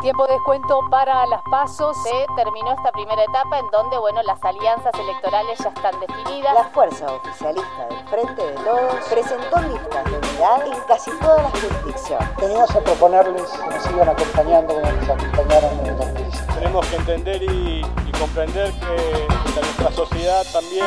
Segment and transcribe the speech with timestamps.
[0.00, 1.96] Tiempo de descuento para las pasos.
[2.04, 6.54] Se terminó esta primera etapa en donde, bueno, las alianzas electorales ya están definidas.
[6.54, 11.52] La fuerza oficialista del Frente de Todos presentó listas de unidad en casi todas las
[11.52, 12.36] jurisdicciones.
[12.36, 16.47] Venimos a proponerles que nos sigan acompañando como nos acompañaron en el 2015.
[16.58, 20.84] Tenemos que entender y, y comprender que, que nuestra sociedad también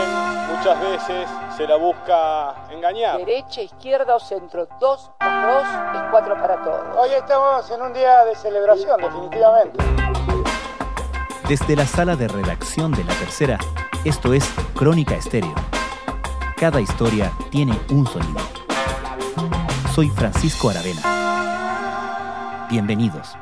[0.54, 3.20] muchas veces se la busca engañar.
[3.20, 5.64] Derecha, izquierda o centro, dos más dos
[5.96, 6.98] es cuatro para todos.
[6.98, 9.84] Hoy estamos en un día de celebración, definitivamente.
[11.48, 13.58] Desde la sala de redacción de La Tercera,
[14.04, 14.44] esto es
[14.76, 15.56] Crónica Estéreo.
[16.58, 18.42] Cada historia tiene un sonido.
[19.96, 22.68] Soy Francisco Aravena.
[22.70, 23.38] Bienvenidos.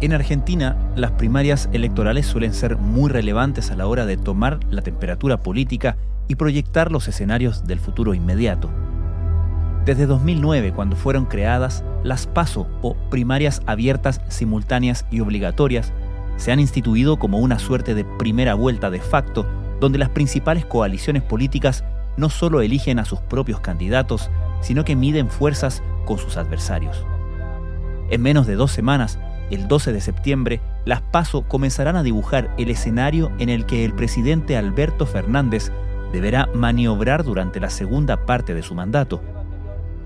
[0.00, 4.80] En Argentina, las primarias electorales suelen ser muy relevantes a la hora de tomar la
[4.80, 5.96] temperatura política
[6.26, 8.70] y proyectar los escenarios del futuro inmediato.
[9.84, 15.92] Desde 2009, cuando fueron creadas, las PASO o primarias abiertas, simultáneas y obligatorias
[16.36, 19.46] se han instituido como una suerte de primera vuelta de facto,
[19.80, 21.84] donde las principales coaliciones políticas
[22.16, 24.30] no solo eligen a sus propios candidatos,
[24.62, 27.04] sino que miden fuerzas con sus adversarios.
[28.10, 29.18] En menos de dos semanas,
[29.50, 33.92] el 12 de septiembre, las PASO comenzarán a dibujar el escenario en el que el
[33.92, 35.70] presidente Alberto Fernández
[36.12, 39.20] deberá maniobrar durante la segunda parte de su mandato.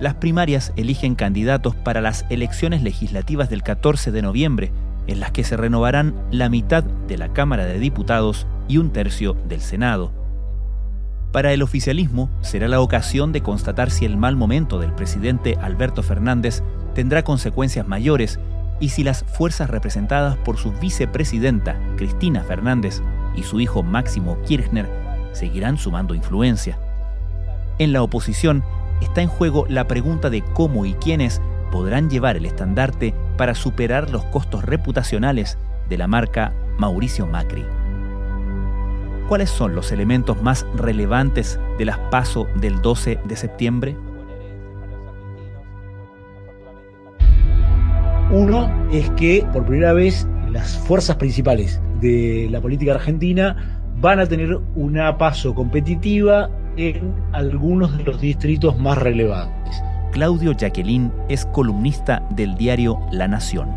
[0.01, 4.73] Las primarias eligen candidatos para las elecciones legislativas del 14 de noviembre,
[5.07, 9.37] en las que se renovarán la mitad de la Cámara de Diputados y un tercio
[9.49, 10.13] del Senado.
[11.33, 16.03] Para el oficialismo será la ocasión de constatar si el mal momento del presidente Alberto
[16.03, 16.63] Fernández
[16.95, 18.39] tendrá consecuencias mayores
[18.81, 23.03] y si las fuerzas representadas por su vicepresidenta, Cristina Fernández,
[23.35, 24.89] y su hijo Máximo Kirchner
[25.33, 26.79] seguirán sumando influencia.
[27.79, 28.63] En la oposición
[29.01, 31.41] está en juego la pregunta de cómo y quiénes
[31.73, 35.59] podrán llevar el estandarte para superar los costos reputacionales
[35.89, 37.65] de la marca Mauricio Macri.
[39.29, 43.97] ¿Cuáles son los elementos más relevantes de las PASO del 12 de septiembre?
[48.35, 54.27] Uno es que por primera vez las fuerzas principales de la política argentina van a
[54.27, 59.81] tener una paso competitiva en algunos de los distritos más relevantes.
[60.11, 63.69] Claudio Jacqueline es columnista del diario La Nación.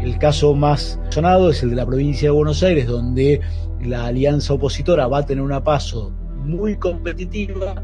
[0.00, 3.42] El caso más sonado es el de la provincia de Buenos Aires, donde
[3.82, 6.14] la alianza opositora va a tener una paso
[6.46, 7.74] muy competitiva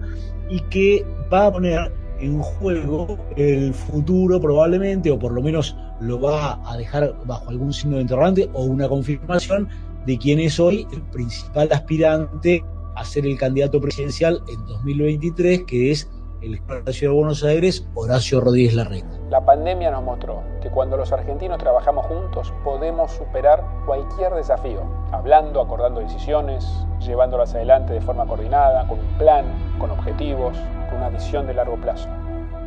[0.49, 6.21] y que va a poner en juego el futuro probablemente, o por lo menos lo
[6.21, 9.69] va a dejar bajo algún signo de interrogante o una confirmación
[10.07, 12.65] de quién es hoy el principal aspirante
[12.97, 16.09] a ser el candidato presidencial en 2023, que es
[16.43, 19.18] el de de Buenos Aires, Horacio Rodríguez Larreta.
[19.31, 24.81] La pandemia nos mostró que cuando los argentinos trabajamos juntos podemos superar cualquier desafío,
[25.13, 26.67] hablando, acordando decisiones,
[26.99, 29.45] llevándolas adelante de forma coordinada, con un plan,
[29.79, 30.57] con objetivos,
[30.89, 32.09] con una visión de largo plazo.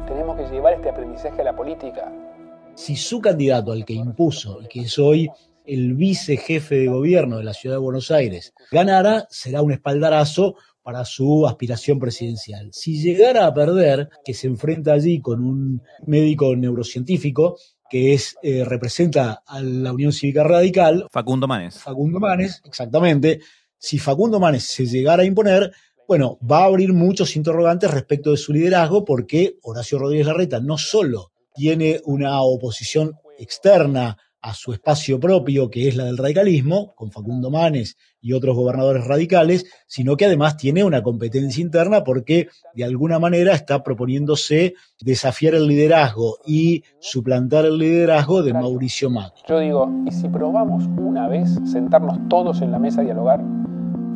[0.07, 2.11] Tenemos que llevar este aprendizaje a la política.
[2.75, 5.31] Si su candidato, al que impuso y que es hoy
[5.65, 11.05] el vicejefe de gobierno de la Ciudad de Buenos Aires, ganara, será un espaldarazo para
[11.05, 12.69] su aspiración presidencial.
[12.71, 17.57] Si llegara a perder, que se enfrenta allí con un médico neurocientífico
[17.89, 21.07] que es, eh, representa a la Unión Cívica Radical.
[21.11, 21.77] Facundo Manes.
[21.77, 23.41] Facundo Manes, exactamente.
[23.77, 25.73] Si Facundo Manes se llegara a imponer,
[26.07, 30.77] bueno, va a abrir muchos interrogantes respecto de su liderazgo porque Horacio Rodríguez Larreta no
[30.77, 37.11] solo tiene una oposición externa a su espacio propio, que es la del radicalismo, con
[37.11, 42.83] Facundo Manes y otros gobernadores radicales, sino que además tiene una competencia interna porque de
[42.83, 49.43] alguna manera está proponiéndose desafiar el liderazgo y suplantar el liderazgo de Mauricio Macri.
[49.47, 53.43] Yo digo, ¿y si probamos una vez sentarnos todos en la mesa a dialogar?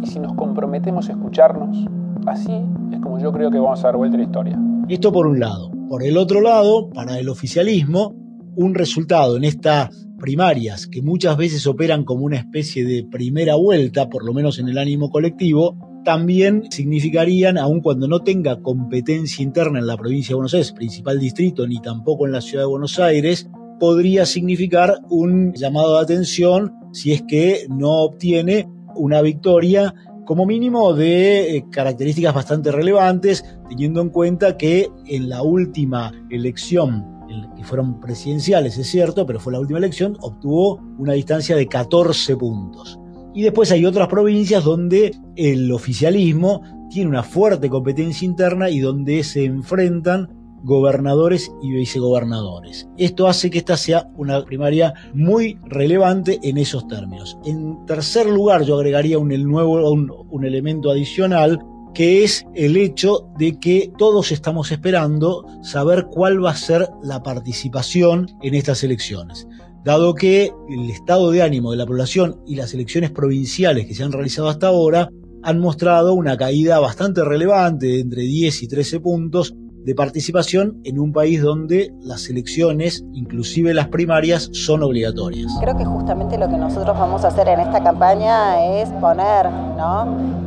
[0.01, 1.85] ¿Y si nos comprometemos a escucharnos?
[2.25, 2.51] Así
[2.91, 4.59] es como yo creo que vamos a dar vuelta a la historia.
[4.89, 5.71] Esto por un lado.
[5.87, 8.15] Por el otro lado, para el oficialismo,
[8.55, 14.09] un resultado en estas primarias que muchas veces operan como una especie de primera vuelta,
[14.09, 19.77] por lo menos en el ánimo colectivo, también significarían, aun cuando no tenga competencia interna
[19.77, 22.97] en la provincia de Buenos Aires, principal distrito, ni tampoco en la ciudad de Buenos
[22.97, 23.47] Aires,
[23.79, 29.93] podría significar un llamado de atención si es que no obtiene una victoria
[30.25, 37.14] como mínimo de eh, características bastante relevantes, teniendo en cuenta que en la última elección,
[37.55, 42.35] que fueron presidenciales, es cierto, pero fue la última elección, obtuvo una distancia de 14
[42.37, 42.99] puntos.
[43.33, 49.23] Y después hay otras provincias donde el oficialismo tiene una fuerte competencia interna y donde
[49.23, 50.29] se enfrentan
[50.65, 52.89] gobernadores y vicegobernadores.
[52.97, 57.37] Esto hace que esta sea una primaria muy relevante en esos términos.
[57.45, 61.59] En tercer lugar, yo agregaría un, nuevo, un, elemento adicional
[61.95, 67.23] que es el hecho de que todos estamos esperando saber cuál va a ser la
[67.23, 69.47] participación en estas elecciones.
[69.83, 74.03] Dado que el estado de ánimo de la población y las elecciones provinciales que se
[74.03, 75.09] han realizado hasta ahora
[75.41, 79.55] han mostrado una caída bastante relevante de entre 10 y 13 puntos
[79.85, 85.51] de participación en un país donde las elecciones, inclusive las primarias, son obligatorias.
[85.61, 89.45] Creo que justamente lo que nosotros vamos a hacer en esta campaña es poner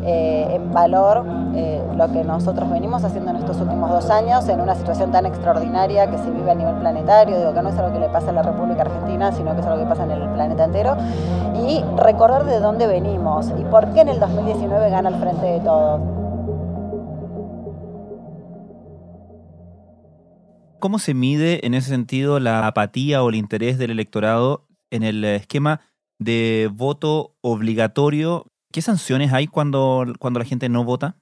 [0.05, 1.25] eh, en valor
[1.55, 5.25] eh, lo que nosotros venimos haciendo en estos últimos dos años en una situación tan
[5.25, 8.31] extraordinaria que se vive a nivel planetario, digo que no es algo que le pasa
[8.31, 10.97] a la República Argentina, sino que es algo que pasa en el planeta entero,
[11.69, 15.61] y recordar de dónde venimos y por qué en el 2019 gana el frente de
[15.61, 16.18] todos.
[20.81, 25.25] ¿Cómo se mide en ese sentido la apatía o el interés del electorado en el
[25.25, 25.81] esquema
[26.19, 28.47] de voto obligatorio?
[28.73, 31.17] ¿Qué sanciones hay cuando, cuando la gente no vota?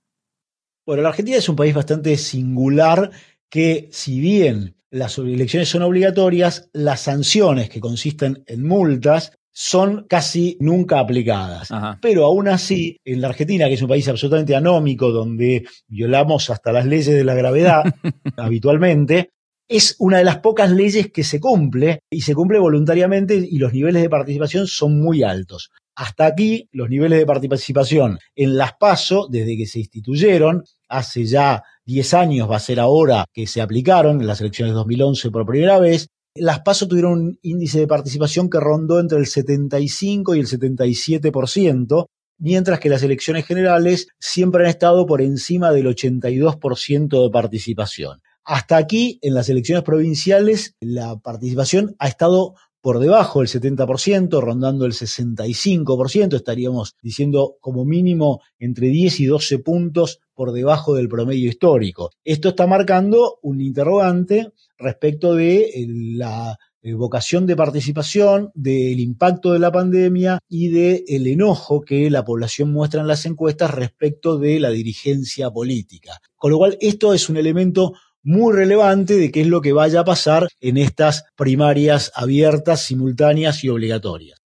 [0.85, 3.11] Bueno, la Argentina es un país bastante singular
[3.49, 10.58] que si bien las elecciones son obligatorias, las sanciones que consisten en multas son casi
[10.61, 11.70] nunca aplicadas.
[12.03, 16.73] Pero aún así, en la Argentina, que es un país absolutamente anómico, donde violamos hasta
[16.73, 17.82] las leyes de la gravedad
[18.37, 19.31] habitualmente,
[19.69, 23.73] es una de las pocas leyes que se cumple y se cumple voluntariamente y los
[23.73, 25.71] niveles de participación son muy altos.
[25.97, 31.63] Hasta aquí, los niveles de participación en las PASO, desde que se instituyeron, hace ya
[31.87, 35.47] 10 años va a ser ahora que se aplicaron en las elecciones de 2011 por
[35.47, 40.41] primera vez, las PASO tuvieron un índice de participación que rondó entre el 75 y
[40.41, 42.07] el 77%,
[42.39, 48.21] mientras que las elecciones generales siempre han estado por encima del 82% de participación.
[48.48, 54.87] Hasta aquí, en las elecciones provinciales, la participación ha estado por debajo del 70%, rondando
[54.87, 61.48] el 65%, estaríamos diciendo como mínimo entre 10 y 12 puntos por debajo del promedio
[61.48, 62.12] histórico.
[62.22, 65.69] Esto está marcando un interrogante respecto de
[66.16, 72.25] la eh, vocación de participación, del impacto de la pandemia y del enojo que la
[72.25, 76.20] población muestra en las encuestas respecto de la dirigencia política.
[76.37, 77.94] Con lo cual, esto es un elemento
[78.26, 83.62] muy relevante de qué es lo que vaya a pasar en estas primarias abiertas, simultáneas
[83.62, 84.40] y obligatorias.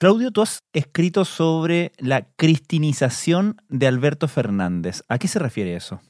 [0.00, 5.04] Claudio, tú has escrito sobre la cristinización de Alberto Fernández.
[5.08, 6.00] ¿A qué se refiere eso?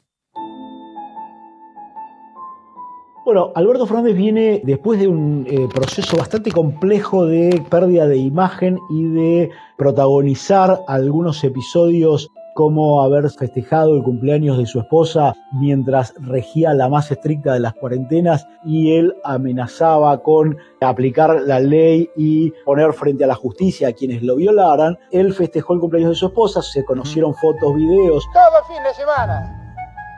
[3.27, 8.79] Bueno, Alberto Fernández viene después de un eh, proceso bastante complejo de pérdida de imagen
[8.89, 16.73] y de protagonizar algunos episodios como haber festejado el cumpleaños de su esposa mientras regía
[16.73, 22.95] la más estricta de las cuarentenas y él amenazaba con aplicar la ley y poner
[22.95, 24.99] frente a la justicia a quienes lo violaran.
[25.13, 28.25] Él festejó el cumpleaños de su esposa, se conocieron fotos, videos.
[28.33, 29.66] Todo fin de semana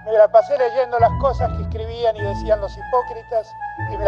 [0.08, 3.54] me la pasé leyendo las cosas que escribían y decían los hipócritas
[3.92, 4.04] y me,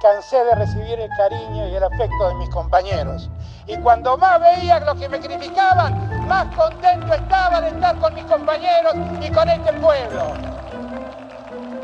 [0.00, 3.30] cansé de recibir el cariño y el afecto de mis compañeros.
[3.66, 8.24] Y cuando más veía lo que me criticaban, más contento estaba de estar con mis
[8.24, 10.22] compañeros y con este pueblo.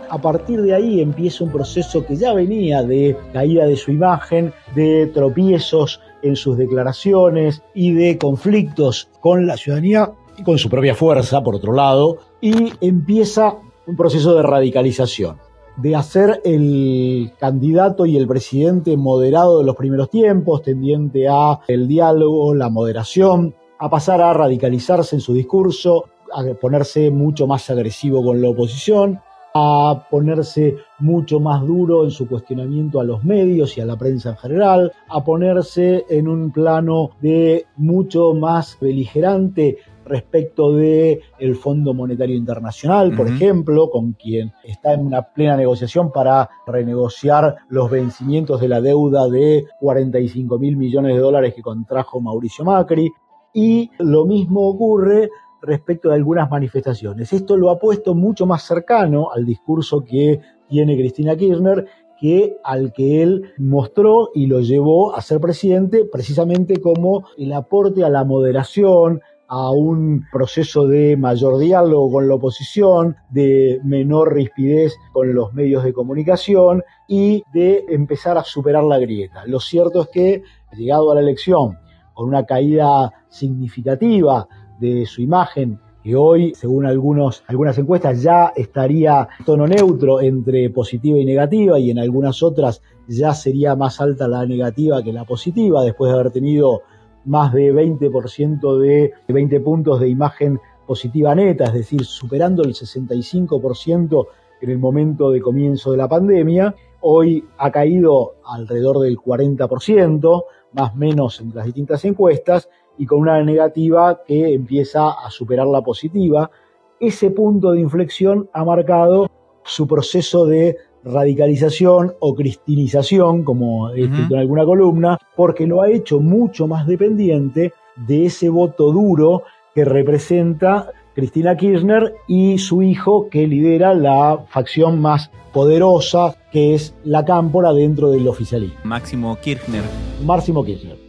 [0.08, 4.54] A partir de ahí empieza un proceso que ya venía de caída de su imagen,
[4.74, 10.94] de tropiezos en sus declaraciones y de conflictos con la ciudadanía y con su propia
[10.94, 15.36] fuerza, por otro lado, y empieza un proceso de radicalización,
[15.76, 21.86] de hacer el candidato y el presidente moderado de los primeros tiempos, tendiente a el
[21.86, 28.24] diálogo, la moderación, a pasar a radicalizarse en su discurso, a ponerse mucho más agresivo
[28.24, 29.20] con la oposición,
[29.54, 34.30] a ponerse mucho más duro en su cuestionamiento a los medios y a la prensa
[34.30, 41.92] en general, a ponerse en un plano de mucho más beligerante respecto de el Fondo
[41.92, 48.60] Monetario Internacional, por ejemplo, con quien está en una plena negociación para renegociar los vencimientos
[48.60, 53.10] de la deuda de 45 mil millones de dólares que contrajo Mauricio Macri.
[53.52, 55.30] Y lo mismo ocurre
[55.62, 57.32] respecto de algunas manifestaciones.
[57.32, 61.86] Esto lo ha puesto mucho más cercano al discurso que tiene Cristina Kirchner
[62.18, 68.04] que al que él mostró y lo llevó a ser presidente precisamente como el aporte
[68.04, 74.94] a la moderación, a un proceso de mayor diálogo con la oposición, de menor rispidez
[75.12, 79.44] con los medios de comunicación y de empezar a superar la grieta.
[79.46, 80.42] Lo cierto es que,
[80.76, 81.78] llegado a la elección,
[82.14, 84.48] con una caída significativa
[84.80, 91.18] de su imagen, que hoy, según algunos, algunas encuestas, ya estaría tono neutro entre positiva
[91.18, 95.82] y negativa, y en algunas otras ya sería más alta la negativa que la positiva,
[95.82, 96.82] después de haber tenido
[97.26, 104.26] más de 20% de 20 puntos de imagen positiva neta, es decir, superando el 65%
[104.60, 106.74] en el momento de comienzo de la pandemia.
[107.00, 112.68] Hoy ha caído alrededor del 40%, más o menos en las distintas encuestas,
[112.98, 116.50] y con una negativa que empieza a superar la positiva.
[116.98, 119.28] Ese punto de inflexión ha marcado
[119.64, 120.76] su proceso de
[121.06, 126.86] radicalización o cristinización, como he escrito en alguna columna, porque lo ha hecho mucho más
[126.86, 129.44] dependiente de ese voto duro
[129.74, 136.94] que representa Cristina Kirchner y su hijo que lidera la facción más poderosa que es
[137.04, 138.78] la cámpora dentro del oficialismo.
[138.84, 139.82] Máximo Kirchner.
[140.24, 141.05] Máximo Kirchner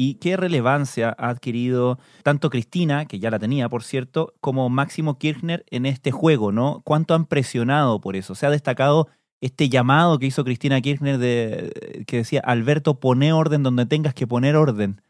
[0.00, 5.18] y qué relevancia ha adquirido tanto Cristina, que ya la tenía, por cierto, como Máximo
[5.18, 6.82] Kirchner en este juego, ¿no?
[6.84, 8.36] ¿Cuánto han presionado por eso?
[8.36, 9.08] Se ha destacado
[9.40, 14.28] este llamado que hizo Cristina Kirchner de que decía, Alberto, pone orden donde tengas que
[14.28, 15.00] poner orden.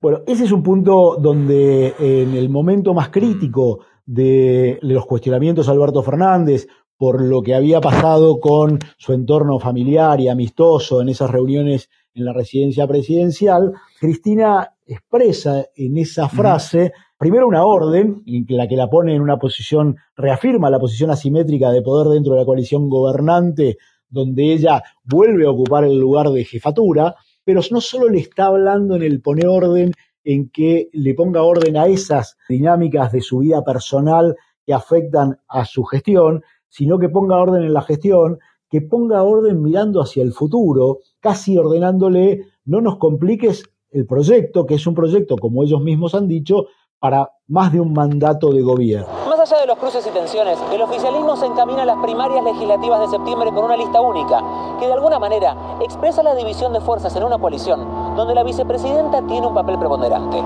[0.00, 5.72] Bueno, ese es un punto donde en el momento más crítico de los cuestionamientos a
[5.72, 6.66] Alberto Fernández,
[6.96, 12.24] por lo que había pasado con su entorno familiar y amistoso en esas reuniones en
[12.24, 18.88] la residencia presidencial, Cristina expresa en esa frase, primero una orden, en la que la
[18.88, 23.78] pone en una posición, reafirma la posición asimétrica de poder dentro de la coalición gobernante,
[24.08, 28.94] donde ella vuelve a ocupar el lugar de jefatura, pero no solo le está hablando
[28.94, 29.92] en el pone orden,
[30.22, 35.64] en que le ponga orden a esas dinámicas de su vida personal que afectan a
[35.66, 38.38] su gestión, sino que ponga orden en la gestión,
[38.74, 43.62] que ponga orden mirando hacia el futuro, casi ordenándole, no nos compliques
[43.92, 46.64] el proyecto, que es un proyecto, como ellos mismos han dicho,
[46.98, 49.06] para más de un mandato de gobierno.
[49.28, 52.98] Más allá de los cruces y tensiones, el oficialismo se encamina a las primarias legislativas
[53.02, 54.42] de septiembre con una lista única,
[54.80, 59.24] que de alguna manera expresa la división de fuerzas en una coalición, donde la vicepresidenta
[59.28, 60.42] tiene un papel preponderante.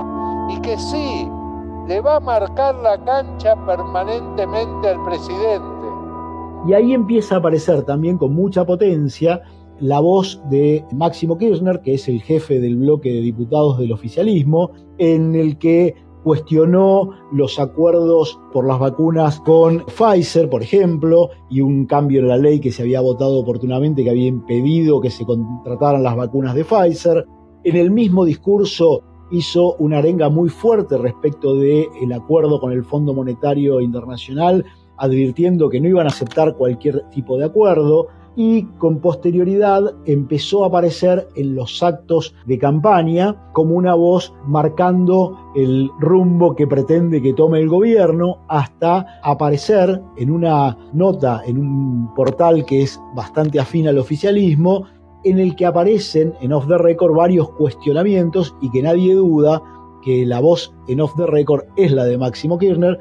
[0.49, 1.27] Y que sí,
[1.87, 5.78] le va a marcar la cancha permanentemente al presidente
[6.67, 9.41] y ahí empieza a aparecer también con mucha potencia
[9.79, 14.71] la voz de Máximo Kirchner, que es el jefe del bloque de diputados del oficialismo,
[14.97, 21.85] en el que cuestionó los acuerdos por las vacunas con Pfizer, por ejemplo, y un
[21.85, 26.03] cambio en la ley que se había votado oportunamente que había impedido que se contrataran
[26.03, 27.25] las vacunas de Pfizer.
[27.63, 32.83] En el mismo discurso hizo una arenga muy fuerte respecto del el acuerdo con el
[32.83, 34.65] Fondo Monetario Internacional
[34.99, 40.67] advirtiendo que no iban a aceptar cualquier tipo de acuerdo y con posterioridad empezó a
[40.67, 47.33] aparecer en los actos de campaña como una voz marcando el rumbo que pretende que
[47.33, 53.87] tome el gobierno hasta aparecer en una nota en un portal que es bastante afín
[53.87, 54.85] al oficialismo
[55.25, 59.61] en el que aparecen en off the record varios cuestionamientos y que nadie duda
[60.01, 62.97] que la voz en off the record es la de Máximo Kirchner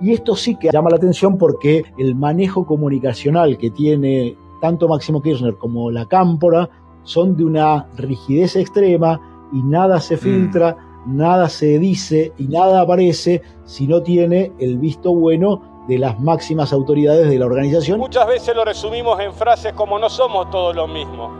[0.00, 5.22] y esto sí que llama la atención porque el manejo comunicacional que tiene tanto Máximo
[5.22, 6.68] Kirchner como la Cámpora
[7.02, 9.20] son de una rigidez extrema
[9.52, 10.18] y nada se mm.
[10.18, 10.76] filtra,
[11.06, 16.72] nada se dice y nada aparece si no tiene el visto bueno de las máximas
[16.72, 17.98] autoridades de la organización.
[17.98, 21.30] Muchas veces lo resumimos en frases como no somos todos lo mismo.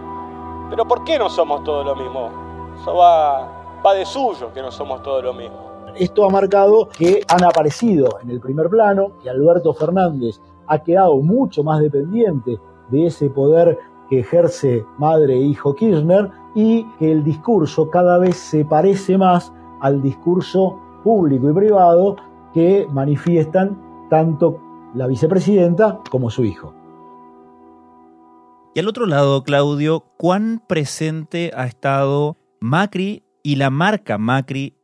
[0.71, 2.31] Pero ¿por qué no somos todos lo mismo?
[2.81, 5.68] Eso va, va de suyo que no somos todos lo mismo.
[5.97, 11.17] Esto ha marcado que han aparecido en el primer plano, que Alberto Fernández ha quedado
[11.17, 12.59] mucho más dependiente
[12.91, 13.79] de ese poder
[14.09, 19.53] que ejerce madre e hijo Kirchner y que el discurso cada vez se parece más
[19.81, 22.17] al discurso público y privado
[22.55, 24.61] que manifiestan tanto
[24.95, 26.75] la vicepresidenta como su hijo.
[28.75, 34.78] Y al otro lado, Claudio, ¿cuán presente ha estado Macri y la marca Macri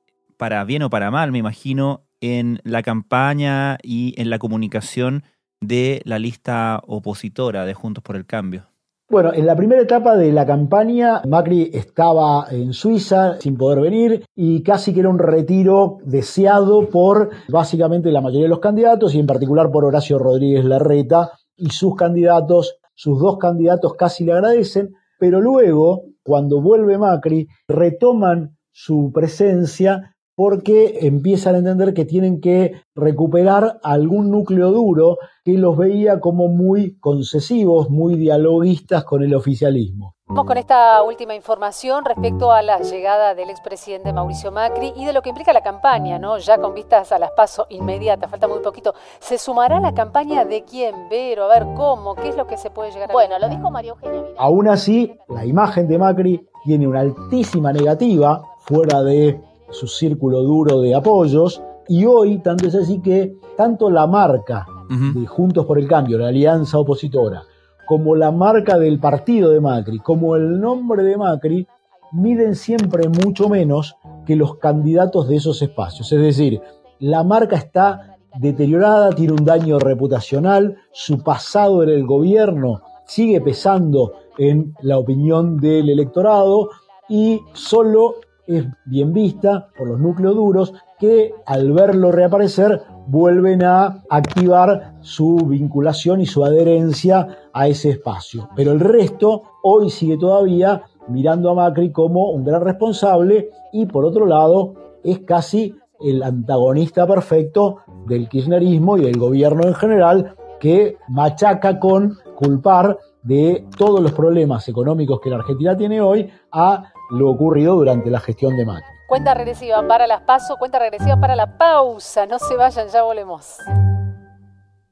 [0.45, 5.23] para bien o para mal, me imagino, en la campaña y en la comunicación
[5.63, 8.67] de la lista opositora de Juntos por el Cambio?
[9.09, 14.27] Bueno, en la primera etapa de la campaña, Macri estaba en Suiza sin poder venir
[14.37, 19.21] y casi que era un retiro deseado por básicamente la mayoría de los candidatos y
[19.21, 24.93] en particular por Horacio Rodríguez Larreta y sus candidatos, sus dos candidatos casi le agradecen,
[25.19, 32.83] pero luego, cuando vuelve Macri, retoman su presencia porque empiezan a entender que tienen que
[32.95, 40.15] recuperar algún núcleo duro que los veía como muy concesivos, muy dialoguistas con el oficialismo.
[40.27, 45.13] Vamos con esta última información respecto a la llegada del expresidente Mauricio Macri y de
[45.13, 46.39] lo que implica la campaña, ¿no?
[46.39, 48.95] Ya con vistas a las pasos inmediatas, falta muy poquito.
[49.21, 51.45] ¿Se sumará la campaña de quién, Vero?
[51.45, 53.91] A ver cómo, qué es lo que se puede llegar a Bueno, lo dijo María
[53.91, 54.35] Eugenia Vidal.
[54.39, 59.39] Aún así, la imagen de Macri tiene una altísima negativa fuera de
[59.71, 65.27] su círculo duro de apoyos y hoy tanto es así que tanto la marca de
[65.27, 67.43] Juntos por el Cambio, la alianza opositora,
[67.87, 71.67] como la marca del partido de Macri, como el nombre de Macri,
[72.13, 76.13] miden siempre mucho menos que los candidatos de esos espacios.
[76.13, 76.61] Es decir,
[77.01, 84.13] la marca está deteriorada, tiene un daño reputacional, su pasado en el gobierno sigue pesando
[84.39, 86.71] en la opinión del electorado
[87.09, 88.15] y solo
[88.47, 95.37] es bien vista por los núcleos duros que al verlo reaparecer vuelven a activar su
[95.37, 98.49] vinculación y su adherencia a ese espacio.
[98.57, 104.05] Pero el resto hoy sigue todavía mirando a Macri como un gran responsable y por
[104.05, 110.97] otro lado es casi el antagonista perfecto del kirchnerismo y del gobierno en general que
[111.09, 117.31] machaca con culpar de todos los problemas económicos que la Argentina tiene hoy a lo
[117.31, 118.85] ocurrido durante la gestión de Macri.
[119.09, 122.27] Cuenta regresiva para las pasos, cuenta regresiva para la pausa.
[122.27, 123.59] No se vayan, ya volvemos.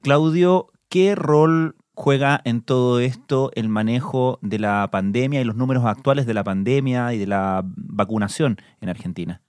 [0.03, 5.85] Claudio, ¿qué rol juega en todo esto el manejo de la pandemia y los números
[5.85, 9.43] actuales de la pandemia y de la vacunación en Argentina?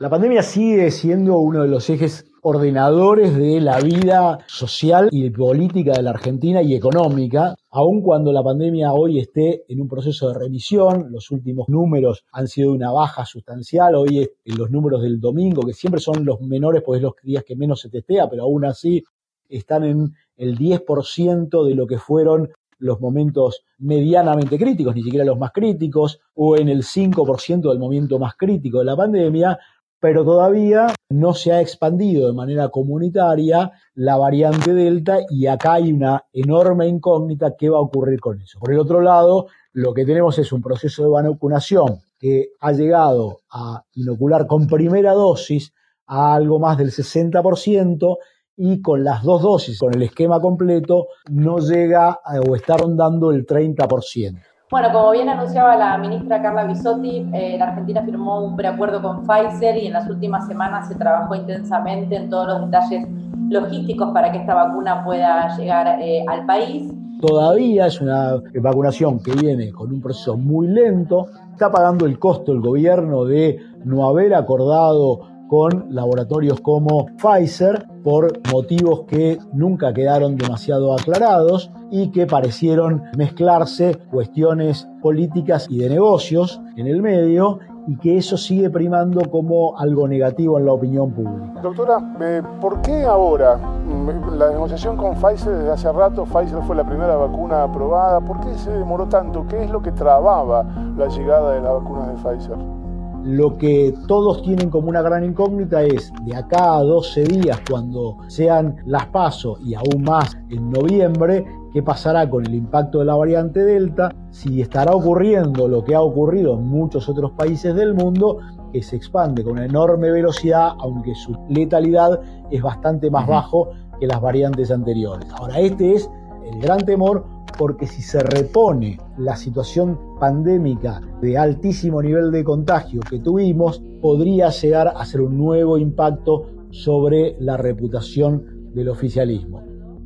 [0.00, 5.92] La pandemia sigue siendo uno de los ejes ordenadores de la vida social y política
[5.92, 10.34] de la Argentina y económica, aun cuando la pandemia hoy esté en un proceso de
[10.36, 15.62] remisión, los últimos números han sido una baja sustancial, hoy en los números del domingo,
[15.62, 19.04] que siempre son los menores, pues los días que menos se testea, pero aún así
[19.48, 25.38] están en el 10% de lo que fueron los momentos medianamente críticos, ni siquiera los
[25.38, 29.56] más críticos, o en el 5% del momento más crítico de la pandemia,
[30.04, 35.94] pero todavía no se ha expandido de manera comunitaria la variante Delta y acá hay
[35.94, 38.58] una enorme incógnita qué va a ocurrir con eso.
[38.60, 43.40] Por el otro lado, lo que tenemos es un proceso de vacunación que ha llegado
[43.50, 45.72] a inocular con primera dosis
[46.06, 48.18] a algo más del 60%
[48.58, 53.46] y con las dos dosis, con el esquema completo, no llega o está rondando el
[53.46, 54.38] 30%.
[54.74, 59.24] Bueno, como bien anunciaba la ministra Carla Bisotti, eh, la Argentina firmó un preacuerdo con
[59.24, 63.06] Pfizer y en las últimas semanas se trabajó intensamente en todos los detalles
[63.50, 66.92] logísticos para que esta vacuna pueda llegar eh, al país.
[67.20, 72.50] Todavía es una vacunación que viene con un proceso muy lento, está pagando el costo
[72.50, 75.20] el gobierno de no haber acordado
[75.54, 83.96] con laboratorios como Pfizer por motivos que nunca quedaron demasiado aclarados y que parecieron mezclarse
[84.10, 90.08] cuestiones políticas y de negocios en el medio y que eso sigue primando como algo
[90.08, 91.60] negativo en la opinión pública.
[91.62, 93.56] Doctora, eh, ¿por qué ahora?
[93.56, 98.40] Mm, la negociación con Pfizer desde hace rato, Pfizer fue la primera vacuna aprobada, ¿por
[98.40, 99.46] qué se demoró tanto?
[99.46, 100.64] ¿Qué es lo que trababa
[100.96, 102.83] la llegada de las vacunas de Pfizer?
[103.24, 108.18] Lo que todos tienen como una gran incógnita es de acá a 12 días, cuando
[108.26, 113.16] sean las pasos y aún más en noviembre, qué pasará con el impacto de la
[113.16, 118.40] variante Delta, si estará ocurriendo lo que ha ocurrido en muchos otros países del mundo,
[118.74, 124.06] que se expande con una enorme velocidad, aunque su letalidad es bastante más bajo que
[124.06, 125.26] las variantes anteriores.
[125.32, 126.10] Ahora, este es
[126.44, 127.24] el gran temor
[127.58, 134.50] porque si se repone la situación pandémica de altísimo nivel de contagio que tuvimos, podría
[134.50, 139.62] llegar a ser un nuevo impacto sobre la reputación del oficialismo.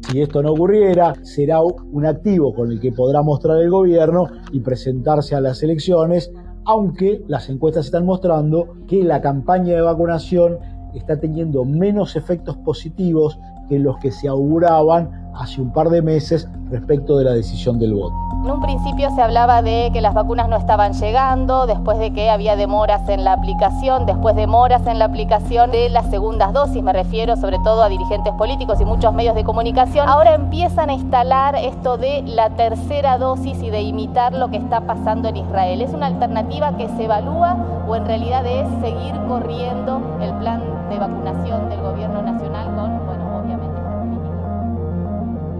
[0.09, 4.61] Si esto no ocurriera, será un activo con el que podrá mostrar el gobierno y
[4.61, 6.33] presentarse a las elecciones,
[6.65, 10.59] aunque las encuestas están mostrando que la campaña de vacunación
[10.95, 16.49] está teniendo menos efectos positivos que los que se auguraban hace un par de meses
[16.71, 18.15] respecto de la decisión del voto.
[18.45, 22.31] En un principio se hablaba de que las vacunas no estaban llegando, después de que
[22.31, 26.93] había demoras en la aplicación, después demoras en la aplicación de las segundas dosis, me
[26.93, 30.09] refiero sobre todo a dirigentes políticos y muchos medios de comunicación.
[30.09, 34.83] Ahora empiezan a instalar esto de la tercera dosis y de imitar lo que está
[34.83, 35.83] pasando en Israel.
[35.83, 37.57] ¿Es una alternativa que se evalúa
[37.89, 42.48] o en realidad es seguir corriendo el plan de vacunación del gobierno nacional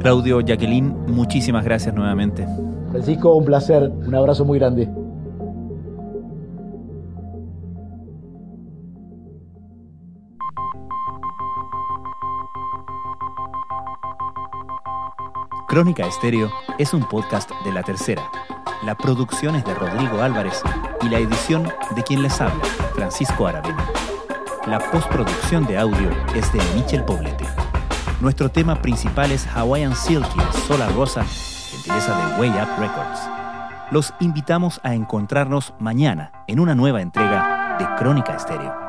[0.01, 2.47] Claudio, Jacqueline, muchísimas gracias nuevamente.
[2.91, 4.89] Francisco, un placer, un abrazo muy grande.
[15.69, 18.23] Crónica Estéreo es un podcast de La Tercera.
[18.85, 20.63] La producción es de Rodrigo Álvarez
[21.03, 23.85] y la edición de quien les habla, Francisco Aravena.
[24.67, 27.58] La postproducción de audio es de Michel Poblete.
[28.21, 33.21] Nuestro tema principal es Hawaiian Silky Sola Rosa, gentileza de Way Up Records.
[33.93, 38.88] Los invitamos a encontrarnos mañana en una nueva entrega de Crónica Estéreo.